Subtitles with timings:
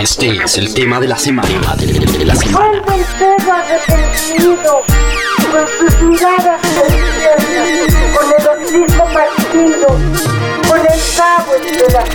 [0.00, 1.76] Este es el tema de la semana.
[1.76, 2.80] De la semana.
[2.80, 4.82] Vuelve el perro arrepentido,
[5.52, 6.60] con sus miradas
[8.14, 9.88] con el hocico partido,
[10.66, 12.08] con el cabo entre las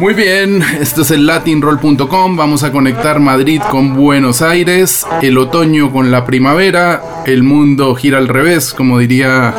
[0.00, 2.36] Muy bien, esto es el latinroll.com.
[2.36, 8.18] Vamos a conectar Madrid con Buenos Aires, el otoño con la primavera, el mundo gira
[8.18, 9.54] al revés, como diría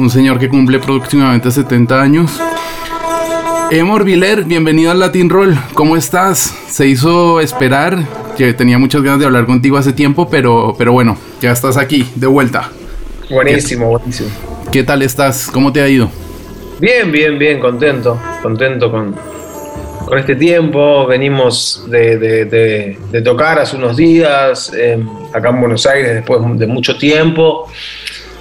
[0.00, 2.40] un señor que cumple próximamente 70 años.
[3.70, 5.56] Emor Viler, bienvenido al Latin Roll.
[5.74, 6.54] ¿Cómo estás?
[6.68, 7.98] Se hizo esperar,
[8.36, 12.08] que tenía muchas ganas de hablar contigo hace tiempo, pero, pero bueno, ya estás aquí,
[12.16, 12.70] de vuelta.
[13.30, 14.30] Buenísimo, buenísimo.
[14.72, 15.48] ¿Qué tal estás?
[15.52, 16.10] ¿Cómo te ha ido?
[16.80, 19.14] Bien, bien, bien, contento, contento con,
[20.08, 21.06] con este tiempo.
[21.06, 27.68] Venimos de, tocar hace unos días eh, acá en Buenos Aires después de mucho tiempo.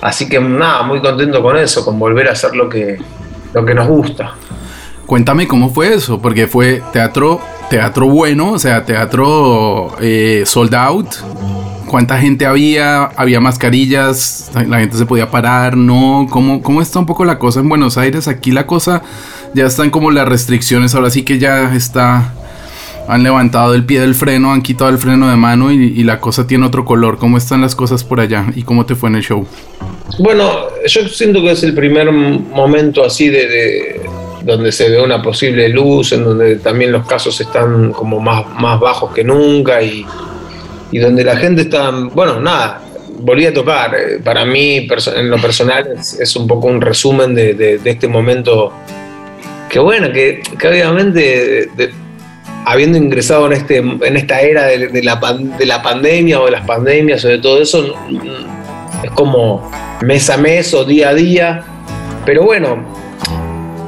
[0.02, 2.97] Así que nada, muy contento con eso, con volver a hacer lo que,
[3.53, 4.36] lo que nos gusta.
[5.05, 7.39] Cuéntame cómo fue eso, porque fue teatro,
[7.70, 11.08] teatro bueno, o sea, teatro eh, sold out.
[11.88, 13.05] ¿Cuánta gente había?
[13.05, 14.52] ¿Había mascarillas?
[14.67, 15.77] ¿La gente se podía parar?
[15.77, 16.27] ¿No?
[16.30, 18.27] ¿Cómo, ¿Cómo está un poco la cosa en Buenos Aires?
[18.27, 19.02] Aquí la cosa
[19.53, 22.33] ya están como las restricciones, ahora sí que ya está...
[23.09, 26.19] Han levantado el pie del freno, han quitado el freno de mano y, y la
[26.19, 27.17] cosa tiene otro color.
[27.17, 28.47] ¿Cómo están las cosas por allá?
[28.53, 29.47] ¿Y cómo te fue en el show?
[30.19, 30.49] Bueno,
[30.85, 34.02] yo siento que es el primer momento así de, de-
[34.43, 38.77] donde se ve una posible luz, en donde también los casos están como más, más
[38.77, 40.05] bajos que nunca y,
[40.91, 42.81] y donde la gente está, bueno, nada,
[43.19, 43.95] volví a tocar.
[43.95, 48.73] Eh, Para mí, en lo personal, es, un poco un resumen de, este momento
[49.69, 51.69] que bueno, que, que obviamente
[52.65, 55.15] habiendo ingresado en, este, en esta era de, la,
[55.58, 57.95] de la pandemia o de las pandemias o de todo eso,
[59.03, 59.71] es como
[60.02, 61.63] mes a mes o día a día.
[62.26, 62.83] Pero bueno,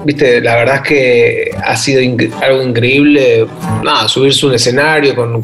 [0.06, 2.02] viste, la verdad es que ha sido
[2.42, 3.46] algo increíble,
[3.84, 5.42] nada, subirse un escenario con-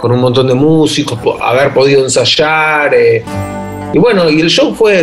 [0.00, 2.94] con un montón de músicos, haber podido ensayar.
[2.94, 3.24] eh,
[3.92, 4.98] y bueno, y el show fue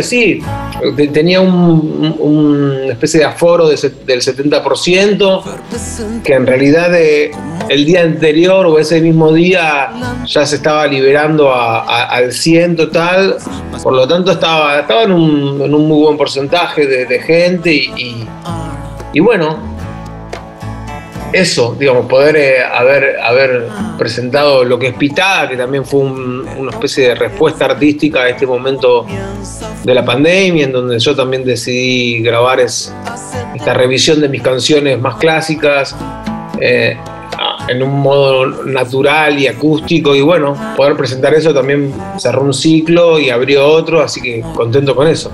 [0.96, 5.42] te- tenía un, un- una especie de aforo de del 70%,
[6.22, 7.32] que en realidad eh,
[7.68, 9.90] el día anterior o ese mismo día
[10.26, 13.36] ya se estaba liberando a- a- al 100 total,
[13.82, 17.72] por lo tanto estaba, estaba en, un, en un muy buen porcentaje de, de gente
[17.74, 18.26] y, y-
[19.14, 19.75] y bueno,
[21.40, 23.66] eso, digamos, poder eh, haber, haber
[23.98, 28.28] presentado lo que es Pitada, que también fue un- una especie de respuesta artística a
[28.28, 29.06] este momento
[29.84, 32.92] de la pandemia, en donde yo también decidí grabar es,
[33.54, 35.94] esta revisión de mis canciones más clásicas
[36.60, 36.96] eh,
[37.68, 43.18] en un modo natural y acústico, y bueno, poder presentar eso también cerró un ciclo
[43.18, 45.30] y abrió otro, así que contento con eso.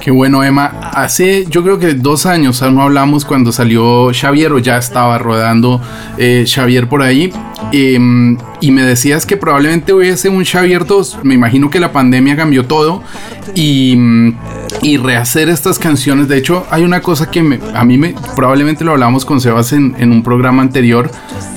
[0.00, 0.90] Qué bueno, Emma.
[0.94, 5.80] Hace, yo creo que dos años no hablamos cuando salió Xavier o ya estaba rodando
[6.18, 7.32] eh, Xavier por ahí.
[7.70, 11.18] em, y me decías que probablemente hubiese un Xavier 2.
[11.22, 13.02] Me imagino que la pandemia cambió todo.
[13.54, 13.96] Y,
[15.00, 16.28] rehacer estas canciones.
[16.28, 19.72] De hecho, hay una cosa que me- a mí me, probablemente lo hablamos con Sebas
[19.72, 21.10] en un programa anterior.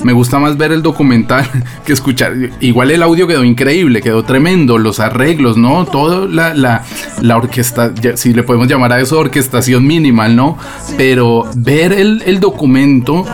[0.06, 1.50] Me gusta más ver el documental
[1.84, 2.36] que escuchar.
[2.60, 4.78] Igual el audio quedó increíble, quedó tremendo.
[4.78, 5.86] Los arreglos, ¿no?
[5.86, 6.84] Todo la, la,
[7.24, 10.60] la orquesta, si le podemos llamar a eso orquestación minimal, ¿no?
[10.96, 13.26] Pero ver el, el documento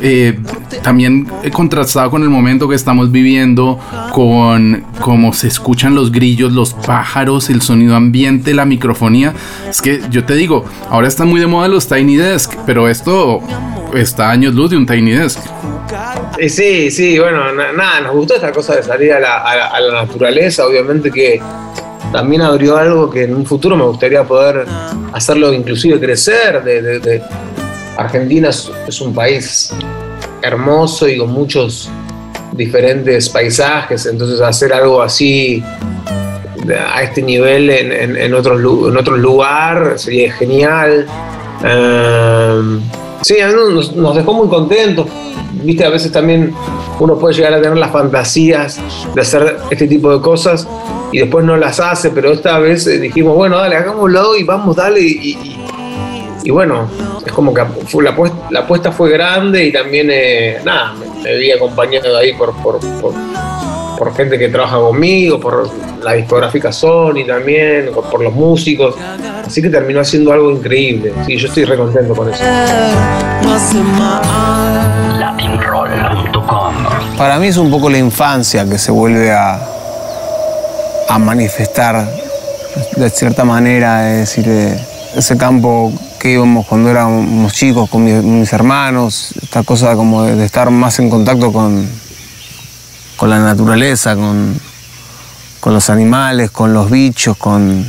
[0.00, 0.38] eh,
[0.84, 3.80] también he contrastado con el momento que estamos viviendo,
[4.12, 9.34] con cómo se escuchan los grillos, los pájaros, el sonido ambiente, la microfonía.
[9.68, 13.40] Es que yo te digo, ahora están muy de moda los Tiny Desk, pero esto
[13.92, 15.40] está a años luz de un Tiny Desk.
[16.38, 19.80] Eh, sí, sí, bueno, na- nada, nos gustó esta cosa de salir a la, a
[19.80, 21.40] la- naturaleza, obviamente que
[22.12, 24.66] también abrió algo que en un futuro me gustaría poder
[25.12, 26.62] hacerlo inclusive crecer.
[26.64, 27.22] De, de- de-
[27.96, 29.70] Argentina es, un país
[30.40, 31.90] hermoso y con muchos
[32.52, 35.62] diferentes paisajes, entonces hacer algo así
[36.94, 41.06] a este nivel en, en, en otro lugar sería genial.
[41.64, 42.60] Eh,
[43.22, 45.06] sí, a mí nos, nos dejó muy contentos.
[45.62, 46.54] Viste, a veces también
[46.98, 48.80] uno puede llegar a tener las fantasías
[49.14, 50.66] de hacer este tipo de cosas
[51.12, 54.74] y después no las hace, pero esta vez eh, dijimos, bueno, dale, hagámoslo y vamos,
[54.74, 55.00] dale.
[55.00, 56.88] Y, bueno,
[57.24, 62.32] es como que la, apuesta, fue grande y también, eh, nada, me, vi acompañado ahí
[62.32, 65.70] por, por, por, gente que trabaja conmigo, por
[66.02, 68.96] la discográfica Sony también, por, los músicos.
[69.46, 71.12] Así que terminó haciendo algo increíble.
[71.26, 72.42] Sí, yo estoy re contento con eso.
[77.16, 79.68] Para mí es un poco la infancia que se vuelve a,
[81.18, 82.08] manifestar
[82.96, 84.82] de cierta manera, es decir, eh,
[85.14, 90.36] ese campo que íbamos cuando éramos chicos con mi- mis, hermanos, esta cosa como de,
[90.36, 91.86] de estar más en contacto con,
[93.18, 94.58] con la naturaleza, con,
[95.60, 97.86] con los animales, con los bichos, con,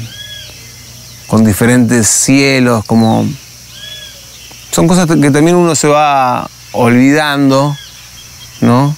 [1.28, 3.25] con diferentes cielos, como
[4.72, 7.74] son cosas que también uno se va olvidando,
[8.60, 8.94] ¿no?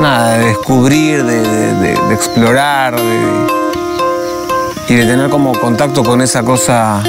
[0.00, 2.96] Nada, de descubrir, de, de- explorar,
[4.88, 7.02] y de tener como contacto con esa cosa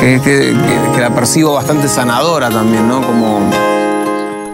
[0.00, 3.02] que, que- que- que la percibo bastante sanadora también, ¿no?
[3.02, 3.50] Como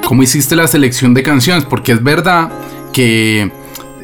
[0.05, 1.65] ¿Cómo hiciste la selección de canciones?
[1.65, 2.51] Porque es verdad
[2.93, 3.51] que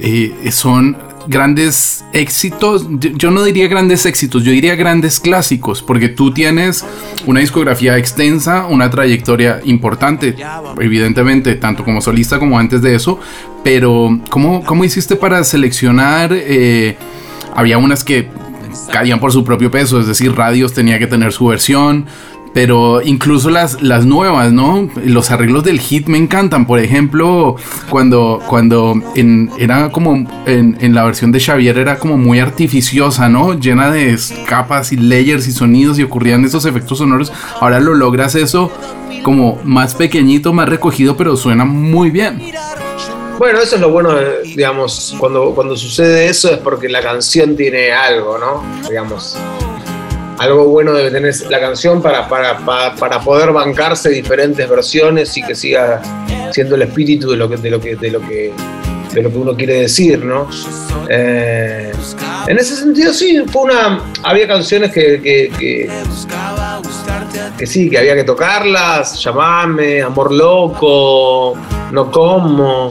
[0.00, 0.96] eh, son
[1.28, 6.84] grandes éxitos, yo- no diría grandes éxitos, yo diría grandes clásicos, porque tú tienes
[7.26, 10.34] una discografía extensa, una trayectoria importante,
[10.80, 13.20] evidentemente, tanto como solista como antes de eso,
[13.62, 16.30] pero ¿cómo, cómo hiciste para seleccionar?
[16.32, 16.96] eh,
[17.54, 18.28] había unas que
[18.92, 22.06] caían por su propio peso, es decir, Radios tenía que tener su versión,
[22.52, 24.88] pero incluso las, las nuevas, ¿no?
[25.04, 26.66] Los arreglos del hit me encantan.
[26.66, 27.56] Por ejemplo,
[27.88, 30.14] cuando, cuando en, era como
[30.46, 33.58] en, en la versión de Xavier era como muy artificiosa, ¿no?
[33.58, 37.32] Llena de capas y layers y sonidos y ocurrían esos efectos sonoros.
[37.60, 38.70] Ahora lo logras eso
[39.22, 42.40] como más pequeñito, más recogido, pero suena muy bien.
[43.38, 47.54] Bueno, eso es lo bueno, de, digamos, cuando, cuando sucede eso es porque la canción
[47.54, 48.64] tiene algo, ¿no?
[48.88, 49.36] Digamos,
[50.38, 55.42] algo bueno debe tener la canción para, para, para, para poder bancarse diferentes versiones y
[55.42, 56.00] que siga
[56.52, 58.52] siendo el espíritu de lo que, de lo que, de lo que,
[59.12, 60.48] de lo que uno quiere decir, ¿no?
[61.08, 61.92] Eh,
[62.46, 64.00] en ese sentido sí, fue una.
[64.22, 65.90] Había canciones que, que, que,
[67.56, 71.54] que sí, que había que tocarlas, llamame, amor loco,
[71.90, 72.90] no como.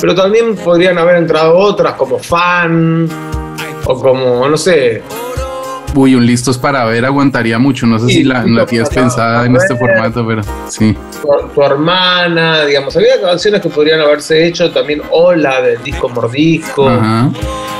[0.00, 3.08] Pero también podrían haber entrado otras como fan
[3.84, 5.02] o como, no sé,
[5.94, 7.86] Uy, un listos para ver aguantaría mucho.
[7.86, 10.94] No sé Sí, si la, la tienes pensada en este formato, pero sí.
[11.22, 16.88] tu, tu hermana, digamos, había canciones que podrían haberse hecho también Hola del disco Mordisco,
[16.88, 17.30] Ajá.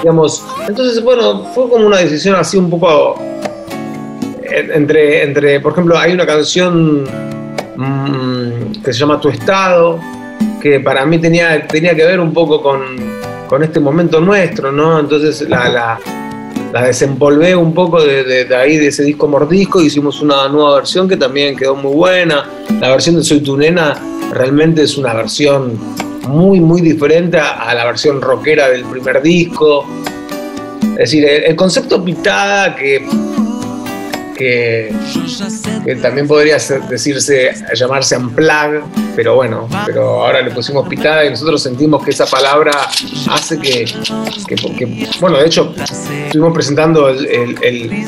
[0.02, 0.44] digamos.
[0.66, 3.16] Entonces, bueno, fue como una decisión así un poco
[4.42, 7.04] en- entre, entre por ejemplo, hay una canción
[7.76, 10.00] mm, que se llama Tu Estado,
[10.60, 12.80] que para mí tenía, tenía que ver un poco con,
[13.46, 14.98] con este momento nuestro, ¿no?
[14.98, 15.98] Entonces la, la,
[16.72, 21.16] la desempolvé un poco de, ahí, de ese disco mordisco, hicimos una nueva versión que
[21.16, 22.48] también quedó muy buena.
[22.80, 23.94] La versión de Soy tu nena
[24.32, 25.78] realmente es una versión
[26.28, 29.86] muy, muy diferente a, la versión rockera del primer disco.
[30.92, 33.06] Es decir, el concepto pitada que,
[34.38, 34.92] que,
[35.84, 38.84] que también podría ser- decirse, llamarse unplug,
[39.16, 42.70] pero bueno, pero ahora le pusimos pitada y nosotros sentimos que esa palabra
[43.30, 43.84] hace que,
[44.46, 45.74] que- que- bueno, de hecho,
[46.26, 48.04] estuvimos presentando el, el- el-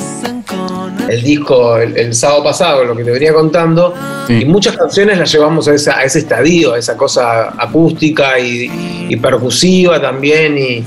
[1.09, 3.93] el disco el, el sábado pasado, lo que te venía contando,
[4.29, 4.43] Sí.
[4.43, 9.07] y muchas canciones las llevamos a, esa- a ese estadio, a esa cosa acústica y,
[9.09, 10.85] y percusiva también, y,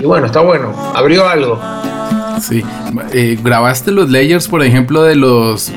[0.00, 1.58] y bueno, está bueno, abrió algo.
[2.42, 2.62] Sí.
[3.12, 5.72] Eh, ¿Grabaste los layers, por ejemplo, de los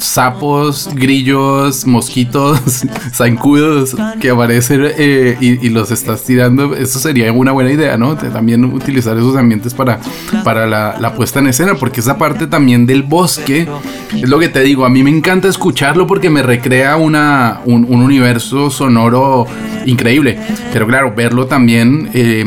[0.00, 2.60] sapos, grillos, mosquitos,
[3.12, 6.74] zancudos que aparecen eh, y, los estás tirando?
[6.74, 8.16] Eso sería una buena idea, ¿no?
[8.16, 10.00] También utilizar esos ambientes para,
[10.42, 13.68] para la, puesta en escena, porque esa parte también del bosque
[14.12, 14.84] es lo que te digo.
[14.84, 19.46] A mí me encanta escucharlo porque me recrea una, un, un universo sonoro
[19.86, 20.38] increíble.
[20.72, 22.44] Pero claro, verlo también, eh,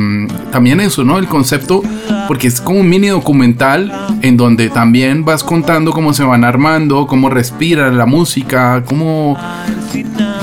[0.52, 1.18] también eso, ¿no?
[1.18, 1.82] El concepto,
[2.28, 7.08] porque es como un mini documental en donde también vas contando cómo se van armando,
[7.08, 9.38] cómo respira la música, cómo,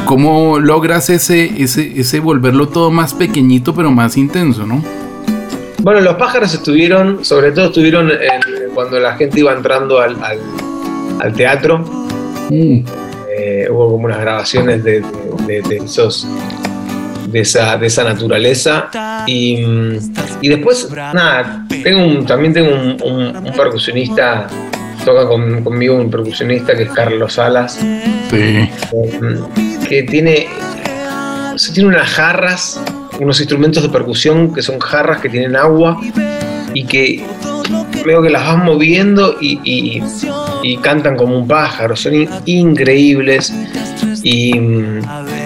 [0.04, 4.82] cómo logras ese, ese, ese volverlo todo más pequeñito pero más intenso, ¿no?
[5.82, 10.38] Bueno, los pájaros estuvieron, sobre todo estuvieron en- cuando la gente iba entrando al, al-
[11.20, 11.84] al teatro.
[12.50, 15.02] Eh, hubo como unas grabaciones de,
[15.46, 16.26] de- de esos
[17.30, 18.88] de esa, de esa naturaleza.
[19.26, 19.98] Y, mm,
[20.42, 24.46] y después nada tengo un- también tengo un, un- un percusionista
[25.04, 27.74] toca con- conmigo un percusionista que es Carlos Salas.
[28.30, 28.36] Sí.
[28.36, 28.70] eh,
[29.88, 30.46] que tiene,
[31.54, 32.78] o sea, tiene unas jarras,
[33.18, 35.98] unos instrumentos de percusión que son jarras que tienen agua
[36.74, 37.24] y que
[38.04, 40.02] veo que las vas moviendo y, y-
[40.62, 43.52] y cantan como un pájaro, son in- increíbles.
[44.22, 44.52] Y,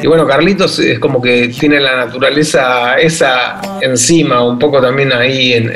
[0.03, 5.53] y bueno, Carlitos es como que tiene la naturaleza esa encima, un poco también ahí
[5.53, 5.71] en,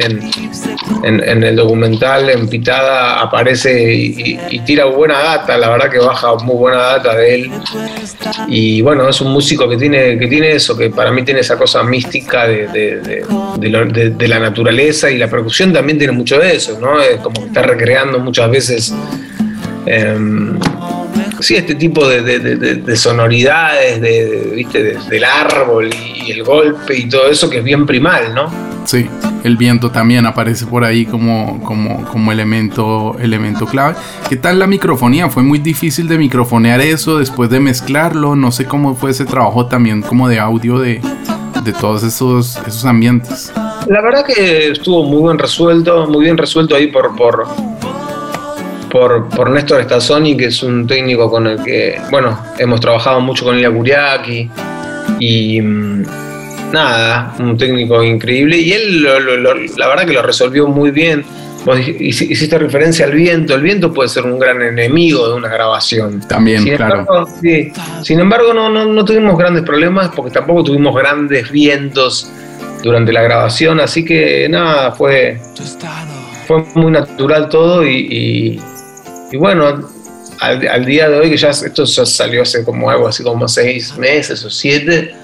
[1.05, 6.57] en, el documental, en Pitada, aparece y, tira buena data, la verdad que baja muy
[6.57, 7.51] buena data de él.
[8.49, 11.57] Y bueno, es un músico que tiene, que tiene eso, que para mí tiene esa
[11.57, 16.79] cosa mística de, de, de la naturaleza y la percusión también tiene mucho de eso,
[16.81, 17.01] ¿no?
[17.01, 18.95] Es como que está recreando muchas veces.
[19.87, 20.59] Em,
[21.41, 24.83] sí, este tipo de, sonoridades, de, ¿viste?
[24.83, 28.51] del árbol y el golpe y todo eso que es bien primal, ¿no?
[28.85, 29.09] Sí,
[29.43, 33.97] el viento también aparece por ahí como, como, como elemento, elemento clave.
[34.29, 35.29] ¿Qué tal la microfonía?
[35.29, 38.37] ¿Fue muy difícil de microfonear eso después de mezclarlo?
[38.37, 41.01] No sé cómo fue ese trabajo también como de audio de,
[41.65, 43.53] de todos esos, esos ambientes.
[43.89, 47.47] La verdad que estuvo muy bien resuelto, muy bien resuelto ahí por, por,
[48.97, 53.45] por, por Néstor Stazzoni, que es un técnico con el que, bueno, hemos trabajado mucho
[53.45, 54.49] con Ilya Kuriaki
[55.21, 56.03] y mm,
[56.73, 61.25] nada, un técnico increíble y él la verdad que lo resolvió muy bien.
[61.67, 66.21] Vos hiciste referencia al viento, el viento puede ser un gran enemigo de una grabación.
[66.21, 67.01] También, sin claro.
[67.01, 67.73] Embargo, sí,
[68.03, 72.31] sin embargo, no, no, no tuvimos grandes problemas porque tampoco tuvimos grandes vientos
[72.83, 75.39] durante la grabación, así que nada, fue,
[76.47, 78.61] fue muy natural todo y, y
[79.35, 79.89] bueno,
[80.41, 83.97] al, día de hoy, que ya esto ya salió hace como algo así como seis
[83.97, 85.15] meses o siete,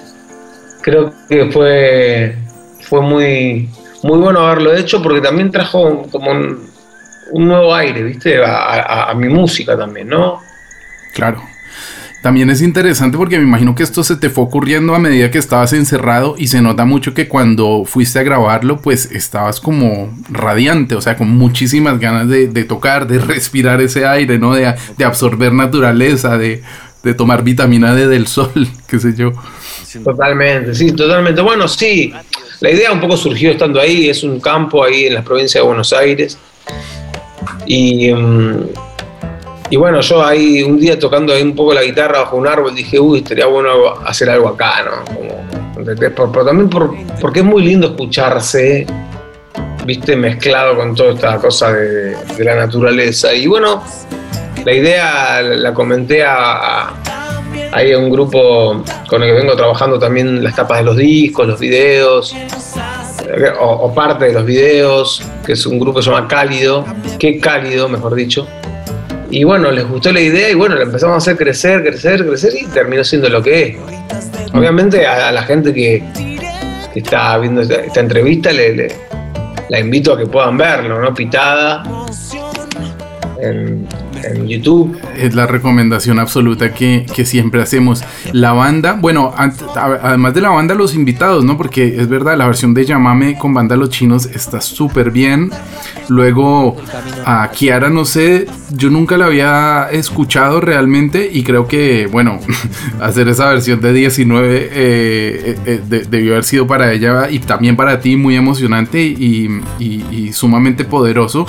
[0.81, 2.35] creo que fue,
[2.81, 3.69] fue muy,
[4.01, 6.73] muy bueno haberlo hecho porque también trajo como un,
[7.33, 8.43] nuevo aire, ¿viste?
[8.45, 10.39] A mi música también, ¿no?
[11.15, 11.52] Claro.
[12.23, 15.39] También es interesante porque me imagino que esto se te fue ocurriendo a medida que
[15.39, 20.95] estabas encerrado y se nota mucho que cuando fuiste a grabarlo pues estabas como radiante,
[20.95, 24.55] o sea, con muchísimas ganas de, tocar, de respirar ese aire, ¿no?
[24.55, 26.63] De, absorber naturaleza, de,
[27.17, 29.33] tomar vitamina D del sol, qué sé yo.
[30.01, 31.41] Totalmente, sí, totalmente.
[31.41, 32.13] Bueno, sí,
[32.61, 35.67] la idea un poco surgió estando ahí, es un campo ahí en las provincias de
[35.67, 36.37] Buenos Aires.
[37.65, 38.13] Y...
[38.13, 38.92] Mm,
[39.73, 42.75] y bueno, yo ahí un día tocando ahí un poco la guitarra bajo un árbol
[42.75, 43.71] dije, uy, estaría bueno
[44.05, 45.03] hacer algo acá, ¿no?
[45.03, 48.85] Como, por, también porque es muy lindo escucharse,
[49.83, 53.33] viste, mezclado con toda esta cosa de, la naturaleza.
[53.33, 53.83] Y bueno,
[54.63, 60.55] la idea la comenté a, a un grupo con el que vengo trabajando también las
[60.55, 62.35] tapas de los discos, los videos,
[63.59, 66.85] o, o parte de los videos, que es un grupo que se llama Cálido,
[67.17, 68.47] qué cálido, mejor dicho
[69.33, 72.53] y bueno, les gustó la idea y bueno, la empezamos a hacer crecer, crecer, crecer
[72.55, 73.77] y terminó siendo lo que es.
[74.53, 76.03] Obviamente a, la gente que,
[76.93, 78.95] está viendo esta, entrevista le,
[79.69, 81.11] la invito a que puedan verlo, ¿no?
[81.15, 81.83] Pitada
[83.41, 83.87] en,
[84.23, 84.95] en YouTube.
[85.17, 88.03] Es la recomendación absoluta que, siempre hacemos.
[88.31, 91.57] La banda, bueno, además de la banda, los invitados, ¿no?
[91.57, 95.51] Porque es verdad, la versión de Llamame con banda Los Chinos está súper bien.
[96.09, 96.75] Luego
[97.25, 102.39] a Kiara, no sé, yo nunca la había escuchado realmente y creo que, bueno,
[103.01, 107.75] hacer esa versión de 19 eh, eh, eh, debió haber sido para ella y también
[107.75, 111.45] para ti muy emocionante y, y sumamente poderoso.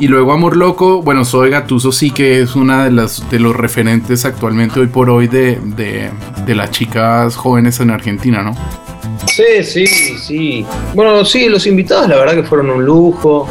[0.00, 4.24] Y luego Amor Loco, bueno, Soy Gatuso sí que es una de de los referentes
[4.24, 8.54] actualmente hoy por hoy de, de, las chicas jóvenes en Argentina, ¿no?
[9.26, 10.66] Sí, sí, sí.
[10.94, 13.48] Bueno, sí, los invitados la verdad que fueron un lujo.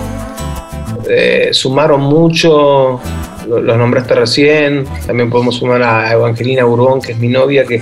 [1.10, 3.02] Eh, sumaron mucho,
[3.48, 4.86] los nombraste recién.
[5.06, 7.82] También podemos sumar a Evangelina Urbón, que es mi novia, que,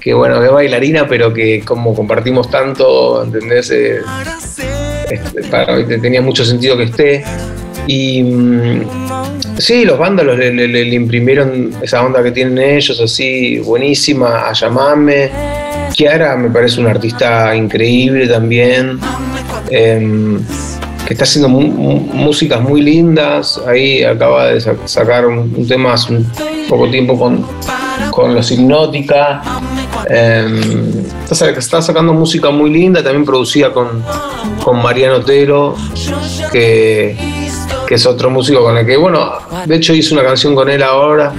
[0.00, 3.70] que bueno, es bailarina, pero que como compartimos tanto, ¿entendés?
[3.70, 4.00] Eh,
[5.10, 7.24] este, para, tenía mucho sentido que esté.
[7.86, 9.21] Y mm,
[9.62, 15.30] sí, los vándalos le, imprimieron esa onda que tienen ellos, así buenísima, a llamarme.
[15.94, 18.98] Kiara me parece una artista increíble también,
[19.70, 20.40] em,
[21.06, 23.60] que está haciendo músicas muy lindas.
[23.66, 26.26] Ahí acaba de sacar un, tema hace un
[26.68, 27.46] poco tiempo con,
[28.10, 29.42] con Los Hipnótica.
[30.08, 34.02] Em, está, sacando música muy linda, también producida con,
[34.64, 35.76] con Mariano Otero,
[36.50, 37.16] que
[37.92, 39.32] que es otro músico con el que, bueno,
[39.66, 41.32] de hecho hice una canción con él ahora.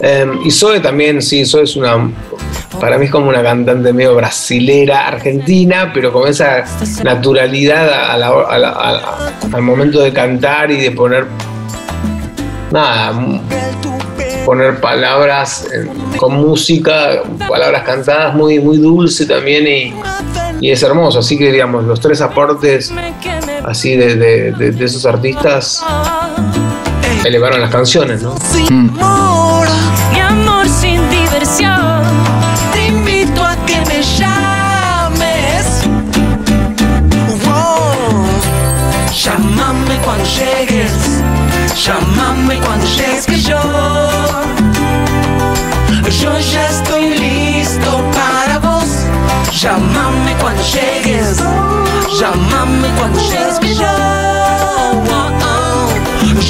[0.00, 2.10] Em, y Zoe también, sí, Zoe es una,
[2.80, 6.64] para mí es como una cantante medio brasilera, argentina, pero con esa
[7.04, 8.10] naturalidad
[9.52, 11.26] al momento de cantar y de poner,
[12.72, 13.12] nada,
[14.44, 15.68] poner palabras
[16.16, 19.94] con música, palabras cantadas muy, muy dulce también y,
[20.60, 21.20] y es hermoso.
[21.20, 22.92] Así que, digamos, los tres aportes
[23.64, 25.84] así de, de, de, esos artistas
[27.24, 28.34] elevaron las canciones, ¿no?
[28.52, 29.66] Sin amor,
[30.12, 32.02] mi amor sin diversión,
[32.72, 35.66] te invito a que me llames.
[37.44, 38.24] Wow.
[39.14, 40.92] Llámame cuando llegues,
[41.84, 43.60] llámame cuando llegues que yo,
[46.20, 48.88] yo ya estoy listo para vos.
[49.60, 51.38] Llámame cuando llegues,
[52.18, 54.21] llámame cuando llegues que yo.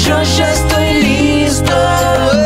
[0.07, 2.42] Yo ya estoy listo.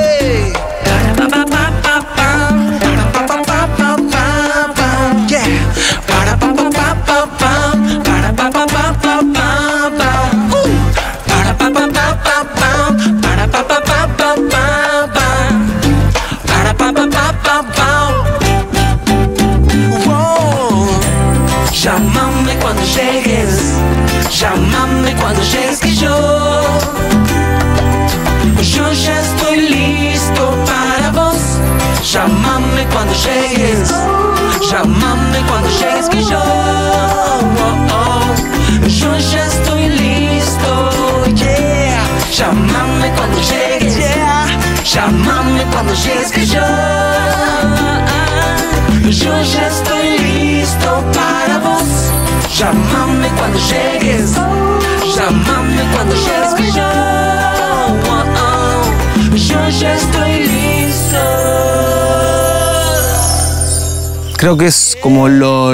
[64.37, 65.73] Creo que es como lo,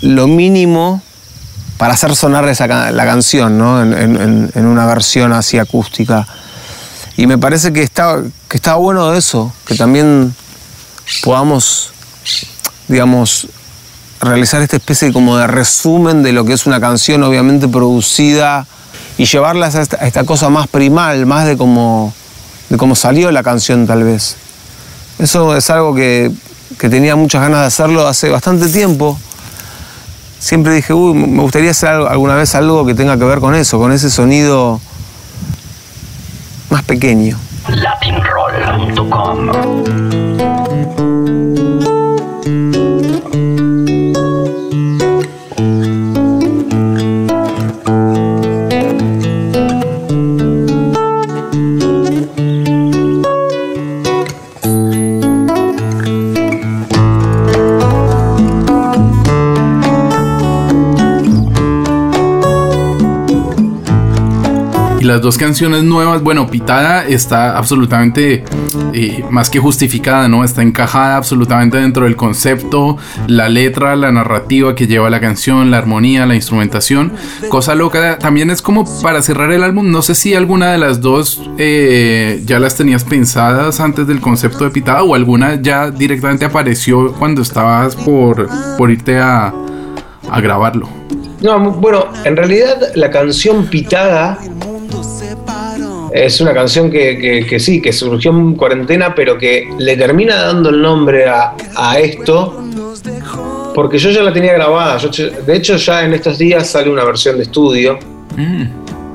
[0.00, 1.02] lo mínimo
[1.76, 3.82] para hacer sonar esa, la canción, ¿no?
[3.82, 6.26] En una versión así acústica.
[7.16, 10.34] Y me parece que está, que está bueno eso, que también
[11.22, 11.90] podamos,
[12.88, 13.48] digamos,
[14.20, 18.66] realizar esta especie como de resumen de lo que es una canción obviamente producida
[19.18, 22.14] y llevarla a esta, a esta cosa más primal, más de cómo,
[22.70, 24.36] de cómo salió la canción tal vez.
[25.18, 26.30] Eso es algo que,
[26.82, 29.16] que tenía muchas ganas de hacerlo hace bastante tiempo.
[30.40, 33.78] Siempre dije, uy, me gustaría hacer alguna vez algo que tenga que ver con eso,
[33.78, 34.80] con ese sonido
[36.70, 37.38] más pequeño.
[65.02, 68.44] Y las dos canciones nuevas, bueno, Pitada está absolutamente
[68.92, 70.44] eh, más que justificada, ¿no?
[70.44, 75.78] Está encajada absolutamente dentro del concepto, la letra, la narrativa que lleva la canción, la
[75.78, 77.14] armonía, la instrumentación.
[77.48, 81.00] Cosa loca, también es como para cerrar el álbum, no sé si alguna de las
[81.00, 86.44] dos eh, ya las tenías pensadas antes del concepto de Pitada o alguna ya directamente
[86.44, 89.52] apareció cuando estabas por, por irte a,
[90.30, 90.88] a grabarlo.
[91.40, 94.38] No, bueno, en realidad la canción Pitada
[96.12, 100.36] es una canción que, que- que sí, que surgió en cuarentena, pero que le termina
[100.36, 102.62] dando el nombre a, a esto,
[103.74, 104.98] porque yo ya la tenía grabada.
[104.98, 107.98] Yo, de hecho, ya en estos días sale una versión de estudio,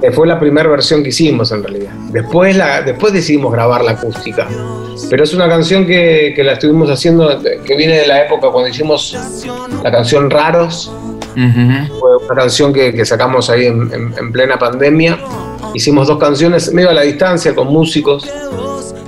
[0.02, 1.92] que fue la primera versión que hicimos en realidad.
[2.12, 4.48] Después, la, después decidimos grabar la acústica.
[5.10, 8.70] Pero es una canción que, que la estuvimos haciendo, que viene de la época cuando
[8.70, 9.16] hicimos
[9.84, 10.92] la canción Raros.
[12.00, 15.20] Fue una canción que, que sacamos ahí en, en- en plena pandemia.
[15.74, 18.26] Hicimos dos canciones medio a la distancia con músicos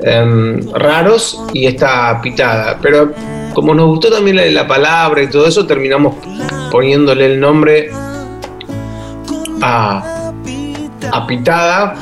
[0.01, 2.77] em, raros y esta pitada.
[2.81, 3.11] Pero
[3.53, 6.15] como nos gustó también la, la palabra y todo eso, terminamos
[6.71, 7.89] poniéndole el nombre
[9.61, 10.31] a,
[11.27, 11.95] pitada,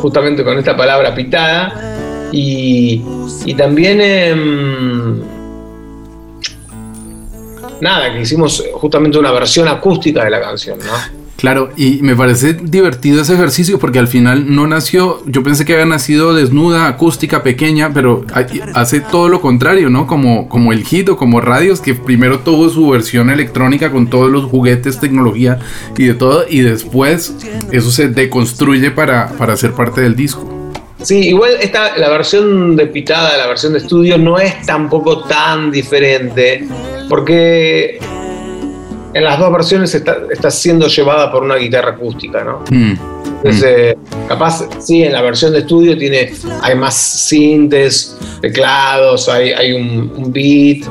[0.00, 2.28] justamente con esta palabra pitada.
[2.32, 3.02] Y,
[3.44, 4.00] y también...
[4.00, 5.20] em,
[7.80, 11.23] nada, que hicimos justamente una versión acústica de la canción, ¿no?
[11.36, 15.74] Claro, y me parece divertido ese ejercicio porque al final no nació, yo pensé que
[15.74, 18.24] había nacido desnuda, acústica, pequeña, pero
[18.74, 20.06] hace todo lo contrario, ¿no?
[20.06, 24.30] Como, como el hit o como radios, que primero tuvo su versión electrónica con todos
[24.30, 25.58] los juguetes, tecnología
[25.98, 27.34] y de todo, y después
[27.72, 30.54] eso se deconstruye para, para ser parte del disco.
[31.02, 35.70] Sí, igual esta, la versión de pitada, la versión de estudio, no es tampoco tan
[35.70, 36.66] diferente,
[37.10, 37.98] porque
[39.14, 42.64] en las dos versiones está, está siendo llevada por una guitarra acústica, ¿no?
[42.70, 42.94] Mm,
[43.36, 49.52] Entonces, eh, capaz, sí, en la versión de estudio tiene, hay más sintes, teclados, hay,
[49.52, 50.86] hay un, un beat,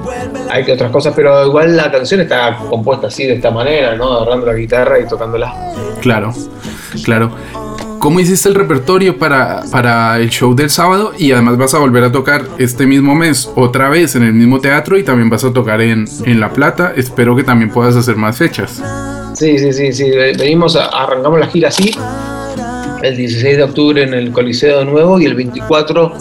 [0.50, 4.14] hay que otras cosas, pero igual la canción está compuesta así, de esta manera, ¿no?
[4.14, 5.54] Agarrando la guitarra y tocándola.
[6.02, 6.34] Claro,
[7.04, 7.32] claro.
[8.04, 11.14] ¿Cómo hiciste el repertorio para, para el show del sábado?
[11.18, 14.60] Y además vas a volver a tocar este mismo mes otra vez en el mismo
[14.60, 16.92] teatro y también vas a tocar en, en La Plata.
[16.98, 18.84] Espero que también puedas hacer más fechas.
[19.36, 20.12] Sí, sí, sí, sí.
[20.38, 21.96] Venimos, a- arrancamos la gira así.
[23.02, 26.14] El 16 de octubre en el Coliseo de nuevo y el 24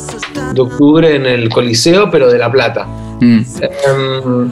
[0.54, 2.86] de octubre en el Coliseo, pero de La Plata.
[3.20, 3.40] Mm.
[3.60, 4.50] Em,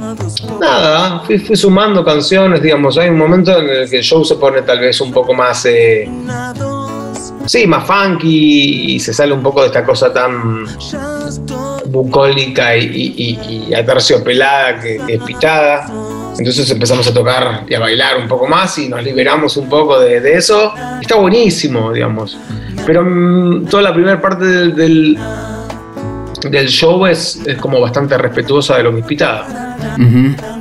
[0.60, 4.36] nada, fui, fui sumando canciones, digamos, hay un momento en el que el show se
[4.36, 6.08] pone tal vez un poco más, eh,
[7.46, 10.64] sí, más funky y se sale un poco de esta cosa tan
[11.86, 12.84] bucólica y,
[13.16, 15.86] y, y- aterciopelada que, que es pitada.
[16.38, 19.98] Entonces empezamos a tocar y a bailar un poco más y nos liberamos un poco
[20.00, 20.72] de, eso.
[21.00, 22.38] Está buenísimo, digamos.
[22.86, 25.18] Pero mm, toda la primera parte del,
[26.50, 29.76] del, show es, como bastante respetuosa de lo que es pitada.
[29.98, 30.59] Ujú.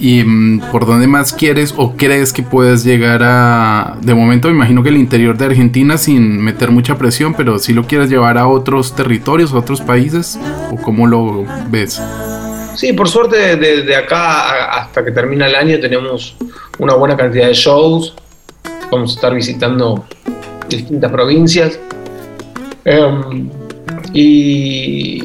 [0.00, 3.96] ¿Y mm, por dónde más quieres o crees que puedes llegar a...
[4.00, 7.72] De momento me imagino que el interior de Argentina sin meter mucha presión, pero si
[7.72, 10.38] lo quieres llevar a otros territorios, a otros países,
[10.70, 12.00] o cómo lo ves?
[12.74, 16.36] Sí, por suerte de, de acá hasta que termina el año tenemos
[16.78, 18.14] una buena cantidad de shows.
[18.90, 20.04] Vamos a estar visitando
[20.68, 21.78] distintas provincias.
[22.84, 23.50] Em,
[24.14, 25.22] y,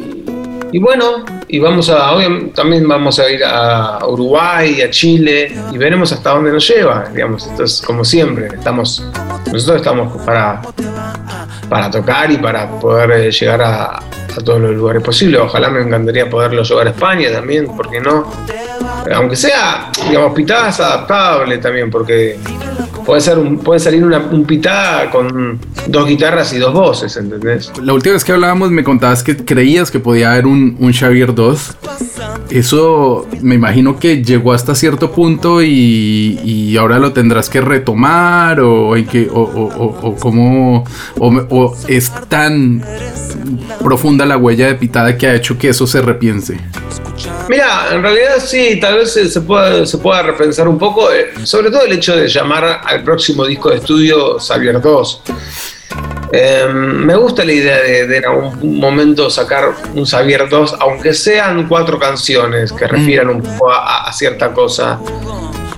[0.73, 2.17] y bueno, y vamos a,
[2.55, 7.45] también vamos a ir a Uruguay, a Chile, y veremos hasta dónde nos lleva, digamos.
[7.45, 9.05] Esto es como siempre, estamos,
[9.51, 10.63] nosotros estamos para,
[11.69, 15.41] para tocar y para poder eh, llegar a, a todos los lugares posibles.
[15.41, 18.33] Ojalá me encantaría poderlo llevar a España también, porque no?
[19.13, 22.39] Aunque sea, digamos, pitada es adaptable también, porque
[23.05, 27.71] puede, ser un- puede salir una, un pitada con dos guitarras y dos voces, ¿entendés?
[27.81, 31.33] La última vez que hablábamos me contabas que creías que podía haber un, un Xavier
[31.33, 31.77] 2.
[32.49, 38.95] Eso me imagino que llegó hasta cierto punto y, ahora lo tendrás que retomar o,
[38.95, 40.83] en que, o, o, cómo
[41.19, 42.83] o, es tan
[43.83, 46.57] profunda la huella de pitada que ha hecho que eso se repiense.
[47.49, 51.31] Mira, en realidad sí, tal vez se, se pueda, se pueda repensar un poco, eh,
[51.43, 55.21] sobre todo el hecho de llamar al próximo disco de estudio Xavier 2.
[56.35, 61.13] Eh, me gusta la idea de, de en algún momento sacar un Xavier 2, aunque
[61.13, 64.99] sean cuatro canciones que refieran un poco a, a cierta cosa.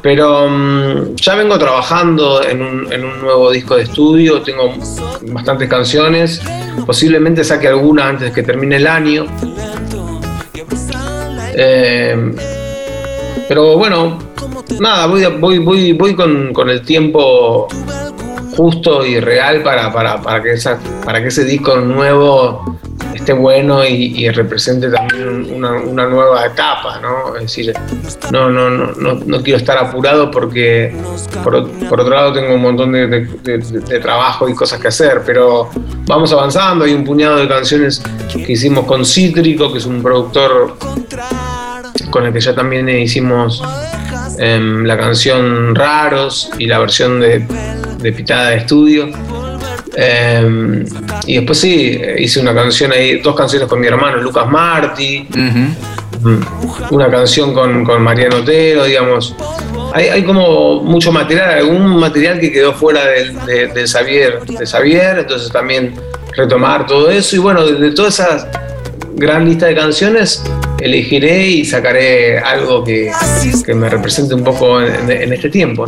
[0.02, 4.74] Pero mm, ya vengo trabajando en un, en un nuevo disco de estudio, tengo
[5.24, 6.42] bastantes canciones,
[6.86, 9.26] posiblemente saque alguna antes que termine el año.
[11.54, 12.34] Eh,
[13.50, 14.20] pero bueno,
[14.80, 17.68] nada, voy, voy, voy, voy con, con el tiempo
[18.56, 22.78] justo y real para, para, para, que, esa, para que ese disco nuevo
[23.14, 27.36] esté bueno y, y represente también una, una nueva etapa, ¿no?
[27.36, 27.74] Es decir,
[28.32, 30.94] no, no, no, no, no quiero estar apurado porque
[31.44, 35.70] por, por otro lado tengo un montón de, trabajo y cosas que hacer, pero
[36.06, 40.76] vamos avanzando, hay un puñado de canciones que hicimos con Cítrico, que es un productor
[42.10, 43.64] con el que ya también hicimos
[44.38, 47.46] em, la canción Raros y la versión de,
[48.06, 49.10] de Pitada de Estudio.
[49.96, 50.86] Em,
[51.26, 56.92] y después sí, hice una canción ahí, dos canciones con mi hermano Lucas Martí, mm,
[56.92, 59.36] una canción con, con Mariano Otero, digamos.
[59.94, 64.66] Hay, hay como mucho material, algún material que quedó fuera del, de, de Xavier, de
[64.68, 65.96] Xavier, entonces también
[66.36, 68.52] retomar todo eso y bueno, de, de toda esa
[69.16, 70.44] gran lista de canciones
[70.80, 73.12] elegiré y sacaré algo que,
[73.66, 75.86] que me represente un poco en, este tiempo.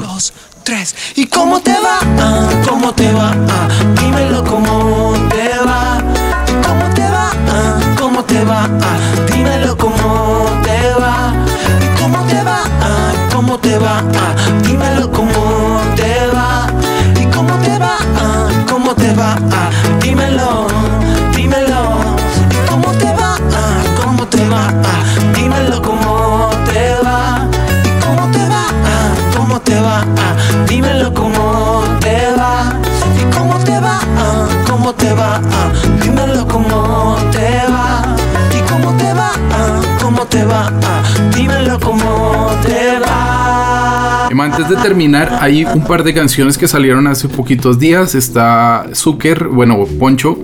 [44.58, 48.16] Antes de terminar, hay un par de canciones que salieron hace poquitos días.
[48.16, 50.38] Está Zucker, bueno, Poncho,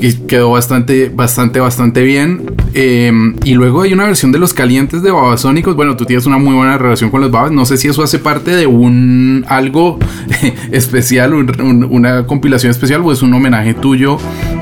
[0.00, 2.50] y quedó bastante, bastante, bastante bien.
[2.74, 3.12] Eh,
[3.44, 5.76] y luego hay una versión de Los Calientes de Babasónicos.
[5.76, 7.52] Bueno, tú tienes una muy buena relación con los Babas.
[7.52, 9.98] No sé si eso hace parte de un algo
[10.72, 14.16] especial, un- un- una compilación especial o es un homenaje tuyo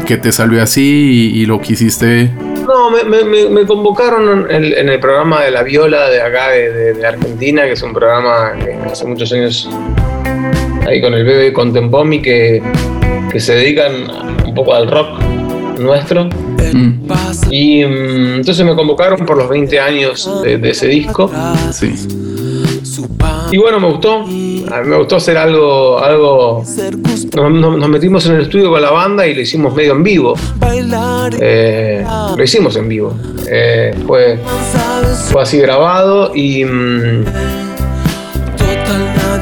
[0.07, 0.83] que te salió así
[1.35, 2.31] y lo quisiste.
[2.70, 6.50] No, me, me- me- convocaron en el, en el programa de La Viola de acá
[6.50, 9.68] de, de- de Argentina, que es un programa que hace muchos años
[10.87, 12.62] ahí con el bebé Contempomi que,
[13.33, 13.92] que se dedican
[14.46, 15.20] un poco al rock
[15.80, 16.26] nuestro.
[16.26, 17.06] Mm,
[17.50, 21.28] Y mm, entonces me convocaron por los 20 años de, de ese disco.
[21.72, 21.92] sí.
[23.53, 24.20] Y bueno, me gustó.
[24.20, 25.98] A mí me gustó hacer algo.
[25.98, 26.64] algo
[27.35, 30.35] nos, metimos en el estudio con la banda y lo hicimos medio en vivo.
[31.40, 32.05] Eh,
[32.37, 33.14] lo hicimos en vivo.
[33.48, 34.38] Eh, fue,
[35.31, 36.64] fue así grabado y.
[36.64, 37.24] mm,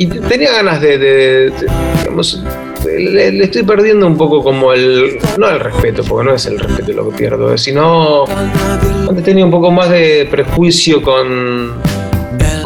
[0.01, 1.67] y tenía ganas de, de- de-
[2.01, 2.43] digamos,
[2.87, 6.59] le, le estoy perdiendo un poco como el, no el respeto, porque no es el
[6.59, 8.25] respeto lo que pierdo, sino
[9.09, 11.73] antes tenía un poco más de prejuicio con,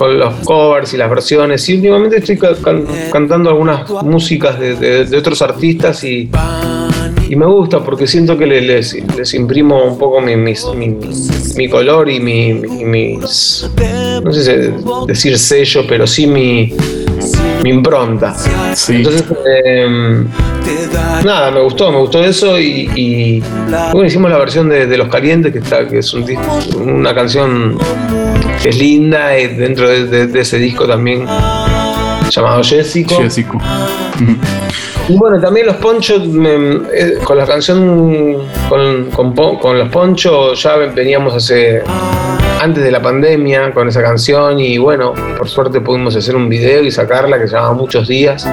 [0.02, 4.74] con los covers y las versiones y últimamente estoy ca- can- cantando algunas músicas de,
[4.74, 6.28] de- de otros artistas y,
[7.28, 10.96] y me gusta porque siento que le- les, les imprimo un poco mi, mis- mi,
[11.56, 13.70] mi color y mi, mis,
[14.24, 14.72] no sé si
[15.06, 16.74] decir sello, pero sí mi,
[17.62, 18.34] mi impronta.
[18.74, 18.96] Sí.
[18.96, 20.24] Entonces, eh,
[21.24, 23.42] nada, me gustó, me gustó eso y, y
[23.92, 26.24] bueno, hicimos la versión de, de Los Calientes, que, está, que es un
[26.80, 27.78] una canción
[28.70, 31.26] es linda y dentro de, de- de ese disco también
[32.30, 33.16] llamado Jessico.
[33.16, 33.58] Jessico.
[35.08, 40.62] Y bueno, también los ponchos, me- eh, con la canción, con, con con los ponchos
[40.62, 41.82] ya veníamos hace,
[42.60, 46.82] antes de la pandemia con esa canción y bueno, por suerte pudimos hacer un video
[46.84, 48.48] y sacarla que se llama Muchos Días,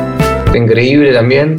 [0.55, 1.57] increíble también.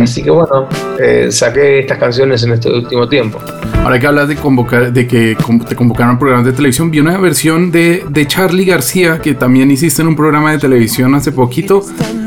[0.00, 0.68] Así que bueno,
[1.00, 3.38] eh, saqué estas canciones en este último tiempo.
[3.82, 5.36] Ahora que hablas de convocar, de que
[5.68, 9.70] te convocaron a programas de televisión, vi una versión de, de Charlie García que también
[9.70, 11.82] hiciste en un programa de televisión hace poquito.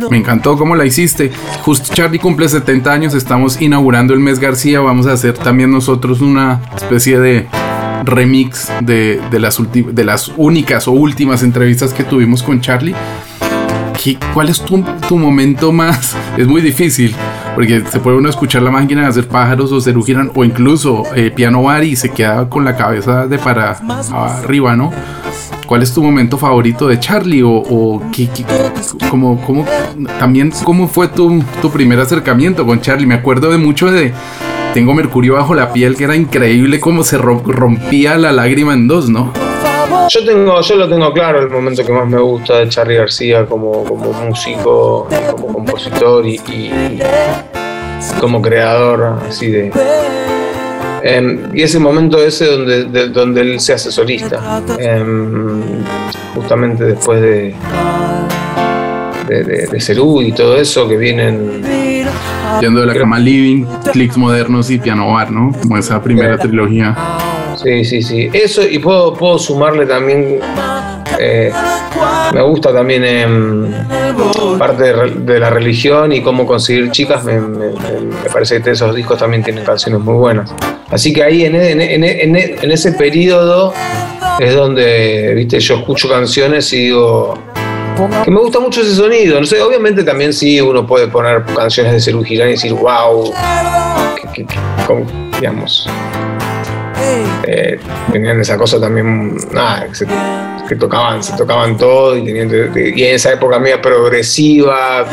[0.09, 1.31] Me encantó cómo la hiciste.
[1.61, 4.79] Justo Charlie cumple 70 años, estamos inaugurando el mes García.
[4.79, 7.47] Vamos a hacer también nosotros una especie de
[8.05, 12.95] remix de, de las, de las únicas o últimas entrevistas que tuvimos con Charlie.
[14.03, 16.15] ¿Qué- ¿Cuál es tu, tu momento más?
[16.37, 17.13] Es muy difícil,
[17.55, 21.31] porque se puede uno escuchar la máquina hacer pájaros o Cerú Girán, o incluso eh,
[21.31, 23.77] piano bar y se queda con la cabeza de para
[24.41, 24.91] arriba, ¿no?
[25.67, 27.43] ¿Cuál es tu momento favorito de Charlie?
[27.43, 28.27] O, o qué,
[29.09, 29.65] cómo-
[30.19, 33.05] también cómo fue tu, tu primer acercamiento con Charlie?
[33.07, 34.11] Me acuerdo de mucho de
[34.73, 38.87] Tengo Mercurio bajo la piel, que era increíble cómo se rom- rompía la lágrima en
[38.87, 39.31] dos, ¿no?
[40.09, 43.45] Yo tengo, yo lo tengo claro el momento que más me gusta de Charlie García
[43.45, 46.99] como, como músico, como compositor y, y
[48.19, 49.71] como creador así de.
[51.03, 54.61] Em, y ese momento ese donde, de- donde él se hace solista.
[54.79, 55.61] Em,
[56.35, 57.55] justamente después de,
[59.27, 61.61] de, de, de Cerú y todo eso que vienen.
[62.59, 65.51] Yendo de la cama living, clics modernos y piano bar, ¿no?
[65.61, 66.95] Como esa primera trilogía.
[67.63, 68.29] Sí, sí, sí.
[68.33, 70.39] Eso, y puedo, puedo sumarle también.
[71.19, 71.51] eh,
[72.33, 73.71] me gusta también em,
[74.57, 77.23] parte de, de la religión y cómo conseguir chicas.
[77.23, 77.39] Me,
[78.31, 80.53] parece que esos discos también tienen canciones muy buenas.
[80.89, 83.73] Así que ahí en, en, en, en ese periodo
[84.39, 87.37] es donde, viste, yo escucho canciones y digo.
[88.23, 89.39] Que me gusta mucho ese sonido.
[89.39, 93.31] No sé, obviamente también sí uno puede poner canciones de Cerú Girán y decir, wow,
[94.33, 94.45] que,
[95.39, 95.87] digamos,
[97.47, 97.79] eh,
[98.11, 100.07] tenían esa cosa también, nada, que, se-
[100.67, 105.05] que tocaban, se tocaban todo y tenían en esa época media progresiva,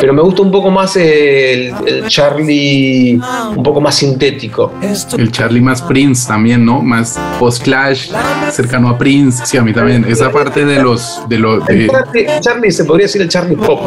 [0.00, 3.20] pero me gusta un poco más el, el Charlie
[3.54, 4.72] un poco más sintético.
[5.18, 6.80] El Charlie más Prince también, ¿no?
[6.80, 8.10] Más post-clash,
[8.52, 9.44] cercano a Prince.
[9.44, 10.04] Sí, a mí también.
[10.08, 11.20] Esa parte de los.
[11.28, 13.80] De los de- Charlie, Charlie se podría decir el Charlie pop.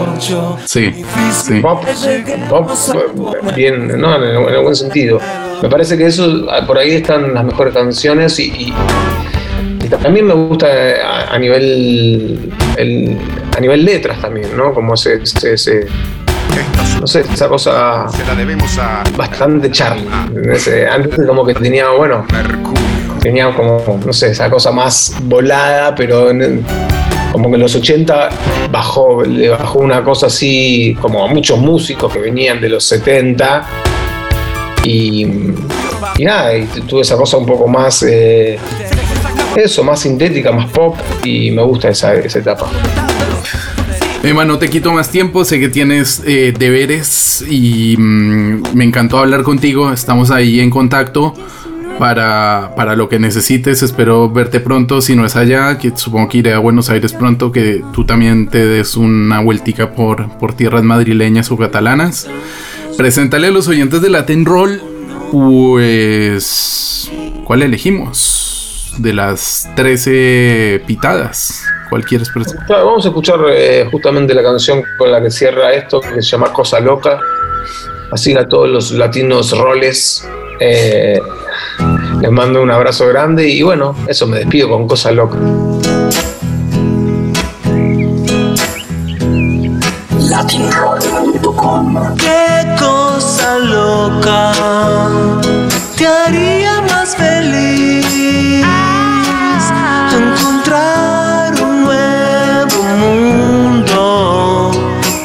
[0.65, 0.91] sí,
[1.31, 1.59] sí.
[1.61, 1.83] Pop,
[2.49, 2.69] pop,
[3.55, 5.19] bien, no, en en el buen sentido.
[5.65, 8.73] Me parece que eso, por ahí están las mejores canciones y, y-
[9.83, 13.17] y también me gusta a, a nivel el-
[13.57, 14.75] a nivel letras también, ¿no?
[14.75, 15.87] Como ese, ese, ese-
[17.01, 20.05] no sé, esa cosa Se la debemos a bastante Charlie.
[20.53, 22.83] Ese- antes como que tenía, bueno, Mercurio.
[23.19, 26.63] tenía como, no sé, esa cosa más volada, pero en-
[27.31, 28.29] como que en los 80
[28.71, 33.65] bajó, le bajó una cosa así, como a muchos músicos que venían de los 70.
[34.85, 35.25] Y,
[36.19, 38.57] nada, y tuve esa cosa un poco más, eh,
[39.55, 42.69] eso, más sintética, más pop, y me gusta esa, esa etapa.
[44.23, 45.45] Emma, no te quito más tiempo.
[45.45, 49.91] Sé que tienes eh, deberes y mm, me encantó hablar contigo.
[49.91, 51.35] Estamos ahí en contacto
[51.99, 53.83] para, para lo que necesites.
[53.83, 54.99] Espero verte pronto.
[55.01, 58.47] Si no es allá, que supongo que iré a Buenos Aires pronto, que tú también
[58.47, 62.27] te des una vueltica por, por tierras madrileñas o catalanas.
[62.97, 64.81] Preséntale a los oyentes de Latin Roll,
[65.31, 67.11] pues,
[67.43, 68.93] ¿cuál elegimos?
[68.99, 71.61] De las 13 pitadas.
[71.89, 72.65] ¿Cuál quieres presentar?
[72.65, 76.29] Claro, vamos a escuchar eh, justamente la canción con la que cierra esto, que se
[76.29, 77.19] llama Cosa Loca.
[78.11, 80.25] Así a todos los latinos roles.
[80.59, 81.19] eh,
[82.21, 85.37] les mando un abrazo grande y bueno, eso me despido con Cosa Loca.
[90.75, 91.95] latinroll.com.
[95.97, 98.63] Te haría más feliz
[100.11, 104.71] encontrar un nuevo mundo,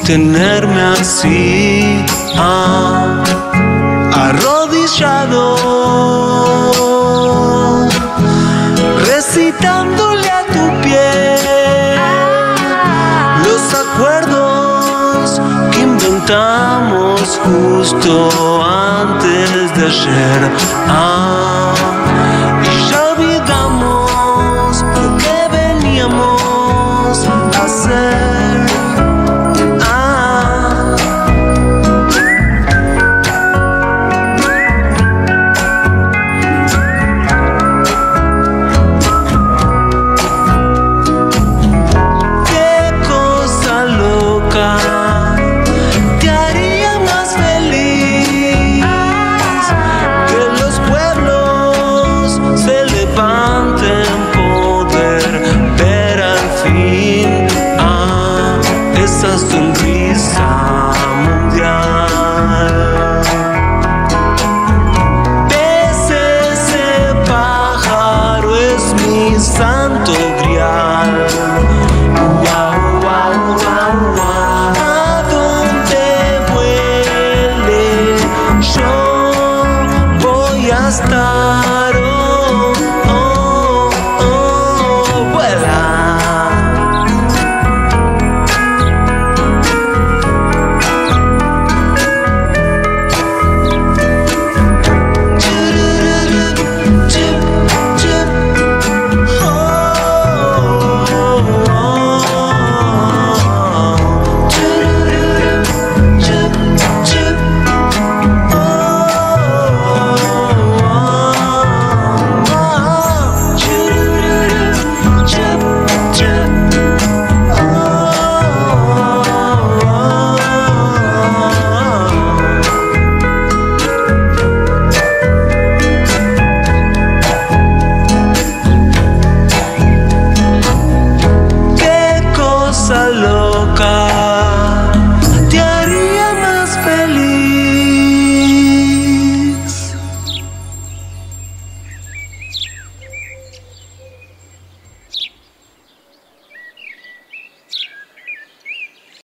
[0.04, 2.04] tenerme así
[2.36, 3.22] ah,
[4.14, 5.56] arrodillado,
[17.60, 20.50] justo antes de ayer.
[20.88, 21.49] Ah,